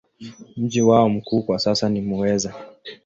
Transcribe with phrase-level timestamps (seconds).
[0.57, 2.55] Mji wao mkuu kwa sasa ni Muheza.